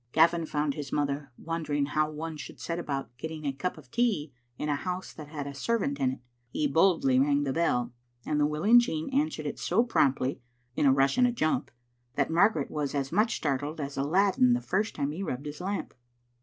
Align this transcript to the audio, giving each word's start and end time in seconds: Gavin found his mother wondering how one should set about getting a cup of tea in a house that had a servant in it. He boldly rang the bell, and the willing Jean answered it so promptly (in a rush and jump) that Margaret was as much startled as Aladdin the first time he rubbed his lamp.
Gavin 0.13 0.47
found 0.47 0.73
his 0.73 0.91
mother 0.91 1.31
wondering 1.37 1.85
how 1.85 2.09
one 2.09 2.35
should 2.35 2.59
set 2.59 2.79
about 2.79 3.15
getting 3.19 3.45
a 3.45 3.53
cup 3.53 3.77
of 3.77 3.91
tea 3.91 4.33
in 4.57 4.67
a 4.67 4.73
house 4.75 5.13
that 5.13 5.27
had 5.27 5.45
a 5.45 5.53
servant 5.53 5.99
in 5.99 6.13
it. 6.13 6.19
He 6.49 6.65
boldly 6.65 7.19
rang 7.19 7.43
the 7.43 7.53
bell, 7.53 7.93
and 8.25 8.39
the 8.39 8.47
willing 8.47 8.79
Jean 8.79 9.11
answered 9.11 9.45
it 9.45 9.59
so 9.59 9.83
promptly 9.83 10.41
(in 10.75 10.87
a 10.87 10.91
rush 10.91 11.19
and 11.19 11.35
jump) 11.35 11.69
that 12.15 12.31
Margaret 12.31 12.71
was 12.71 12.95
as 12.95 13.11
much 13.11 13.35
startled 13.35 13.79
as 13.79 13.95
Aladdin 13.95 14.53
the 14.53 14.59
first 14.61 14.95
time 14.95 15.11
he 15.11 15.21
rubbed 15.21 15.45
his 15.45 15.61
lamp. 15.61 15.93